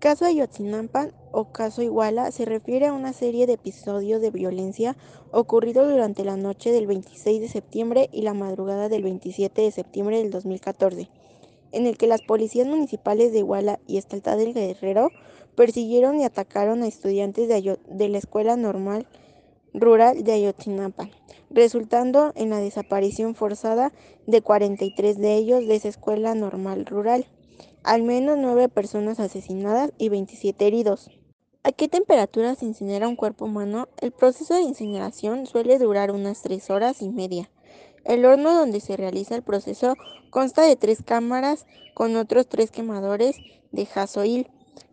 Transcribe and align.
Caso 0.00 0.24
Ayotzinapa 0.24 1.08
o 1.30 1.52
Caso 1.52 1.82
Iguala 1.82 2.30
se 2.30 2.46
refiere 2.46 2.86
a 2.86 2.94
una 2.94 3.12
serie 3.12 3.46
de 3.46 3.52
episodios 3.52 4.22
de 4.22 4.30
violencia 4.30 4.96
ocurridos 5.30 5.90
durante 5.90 6.24
la 6.24 6.38
noche 6.38 6.72
del 6.72 6.86
26 6.86 7.38
de 7.38 7.48
septiembre 7.48 8.08
y 8.10 8.22
la 8.22 8.32
madrugada 8.32 8.88
del 8.88 9.02
27 9.02 9.60
de 9.60 9.70
septiembre 9.70 10.16
del 10.16 10.30
2014, 10.30 11.10
en 11.72 11.84
el 11.84 11.98
que 11.98 12.06
las 12.06 12.22
policías 12.22 12.66
municipales 12.66 13.30
de 13.32 13.40
Iguala 13.40 13.78
y 13.86 13.98
Estalta 13.98 14.36
del 14.36 14.54
Guerrero 14.54 15.10
persiguieron 15.54 16.18
y 16.18 16.24
atacaron 16.24 16.82
a 16.82 16.88
estudiantes 16.88 17.46
de, 17.46 17.78
de 17.86 18.08
la 18.08 18.16
Escuela 18.16 18.56
Normal 18.56 19.06
Rural 19.74 20.24
de 20.24 20.32
Ayotzinapa, 20.32 21.10
resultando 21.50 22.32
en 22.36 22.48
la 22.48 22.58
desaparición 22.58 23.34
forzada 23.34 23.92
de 24.26 24.40
43 24.40 25.18
de 25.18 25.34
ellos 25.34 25.66
de 25.66 25.74
esa 25.74 25.88
escuela 25.88 26.34
normal 26.34 26.86
rural 26.86 27.26
al 27.82 28.02
menos 28.02 28.38
nueve 28.38 28.68
personas 28.68 29.20
asesinadas 29.20 29.92
y 29.98 30.08
27 30.08 30.66
heridos. 30.66 31.10
¿A 31.62 31.72
qué 31.72 31.88
temperatura 31.88 32.54
se 32.54 32.64
incinera 32.64 33.06
un 33.06 33.16
cuerpo 33.16 33.44
humano? 33.44 33.88
El 34.00 34.12
proceso 34.12 34.54
de 34.54 34.62
incineración 34.62 35.46
suele 35.46 35.78
durar 35.78 36.10
unas 36.10 36.40
tres 36.42 36.70
horas 36.70 37.02
y 37.02 37.10
media. 37.10 37.50
El 38.04 38.24
horno 38.24 38.54
donde 38.54 38.80
se 38.80 38.96
realiza 38.96 39.34
el 39.34 39.42
proceso 39.42 39.94
consta 40.30 40.62
de 40.62 40.76
tres 40.76 41.02
cámaras 41.04 41.66
con 41.92 42.16
otros 42.16 42.48
tres 42.48 42.70
quemadores 42.70 43.36
de 43.72 43.84
gasoil 43.84 44.48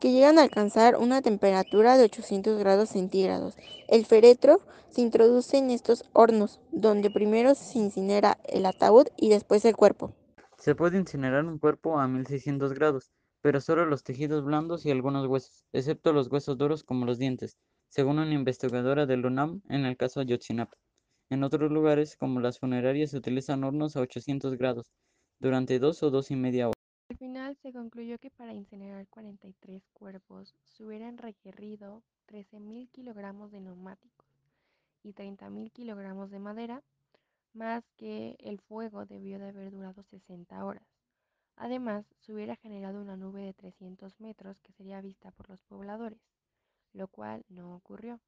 que 0.00 0.12
llegan 0.12 0.38
a 0.38 0.42
alcanzar 0.42 0.96
una 0.96 1.22
temperatura 1.22 1.96
de 1.96 2.04
800 2.04 2.58
grados 2.58 2.90
centígrados. 2.90 3.54
El 3.88 4.04
féretro 4.04 4.60
se 4.90 5.02
introduce 5.02 5.56
en 5.56 5.70
estos 5.70 6.04
hornos, 6.12 6.60
donde 6.72 7.10
primero 7.10 7.54
se 7.54 7.78
incinera 7.78 8.38
el 8.48 8.66
ataúd 8.66 9.06
y 9.16 9.28
después 9.28 9.64
el 9.64 9.76
cuerpo. 9.76 10.12
Se 10.60 10.74
puede 10.74 10.98
incinerar 10.98 11.46
un 11.46 11.58
cuerpo 11.58 11.98
a 11.98 12.06
1600 12.06 12.74
grados, 12.74 13.10
pero 13.40 13.62
solo 13.62 13.86
los 13.86 14.04
tejidos 14.04 14.44
blandos 14.44 14.84
y 14.84 14.90
algunos 14.90 15.26
huesos, 15.26 15.64
excepto 15.72 16.12
los 16.12 16.30
huesos 16.30 16.58
duros 16.58 16.84
como 16.84 17.06
los 17.06 17.16
dientes, 17.16 17.56
según 17.88 18.18
una 18.18 18.34
investigadora 18.34 19.06
del 19.06 19.24
UNAM 19.24 19.62
en 19.70 19.86
el 19.86 19.96
caso 19.96 20.20
Ayotzinapa. 20.20 20.76
En 21.30 21.44
otros 21.44 21.72
lugares, 21.72 22.14
como 22.14 22.40
las 22.40 22.58
funerarias, 22.58 23.12
se 23.12 23.16
utilizan 23.16 23.64
hornos 23.64 23.96
a 23.96 24.02
800 24.02 24.58
grados 24.58 24.92
durante 25.38 25.78
dos 25.78 26.02
o 26.02 26.10
dos 26.10 26.30
y 26.30 26.36
media 26.36 26.66
horas. 26.66 26.74
Al 27.08 27.16
final 27.16 27.56
se 27.56 27.72
concluyó 27.72 28.18
que 28.18 28.30
para 28.30 28.52
incinerar 28.52 29.08
43 29.08 29.82
cuerpos 29.94 30.54
se 30.64 30.84
hubieran 30.84 31.16
requerido 31.16 32.02
13.000 32.28 32.90
kilogramos 32.90 33.50
de 33.50 33.62
neumáticos 33.62 34.28
y 35.02 35.14
30.000 35.14 35.72
kilogramos 35.72 36.30
de 36.30 36.38
madera 36.38 36.82
más 37.52 37.84
que 37.96 38.36
el 38.38 38.60
fuego 38.60 39.06
debió 39.06 39.38
de 39.38 39.48
haber 39.48 39.70
durado 39.70 40.02
60 40.02 40.64
horas. 40.64 40.86
Además, 41.56 42.06
se 42.20 42.32
hubiera 42.32 42.56
generado 42.56 43.00
una 43.00 43.16
nube 43.16 43.42
de 43.42 43.52
300 43.52 44.20
metros 44.20 44.60
que 44.60 44.72
sería 44.72 45.00
vista 45.00 45.30
por 45.30 45.50
los 45.50 45.60
pobladores, 45.62 46.20
lo 46.92 47.08
cual 47.08 47.44
no 47.48 47.74
ocurrió. 47.74 48.20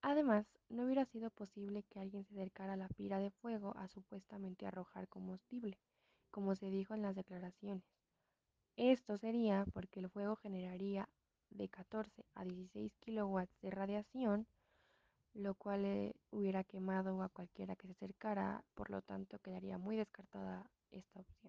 Además, 0.00 0.46
no 0.68 0.84
hubiera 0.84 1.04
sido 1.04 1.30
posible 1.30 1.84
que 1.84 2.00
alguien 2.00 2.24
se 2.24 2.34
acercara 2.34 2.74
a 2.74 2.76
la 2.76 2.88
pira 2.88 3.18
de 3.18 3.30
fuego 3.30 3.76
a 3.76 3.88
supuestamente 3.88 4.66
arrojar 4.66 5.08
combustible, 5.08 5.78
como 6.30 6.54
se 6.54 6.70
dijo 6.70 6.94
en 6.94 7.02
las 7.02 7.14
declaraciones. 7.14 7.84
Esto 8.76 9.18
sería 9.18 9.64
porque 9.72 10.00
el 10.00 10.08
fuego 10.08 10.36
generaría 10.36 11.08
de 11.50 11.68
14 11.68 12.24
a 12.34 12.44
16 12.44 12.96
kilowatts 13.00 13.60
de 13.60 13.70
radiación 13.70 14.46
lo 15.34 15.54
cual 15.54 15.84
eh, 15.84 16.14
hubiera 16.30 16.64
quemado 16.64 17.22
a 17.22 17.28
cualquiera 17.28 17.76
que 17.76 17.86
se 17.86 17.92
acercara, 17.92 18.64
por 18.74 18.90
lo 18.90 19.02
tanto 19.02 19.38
quedaría 19.38 19.78
muy 19.78 19.96
descartada 19.96 20.66
esta 20.90 21.20
opción. 21.20 21.41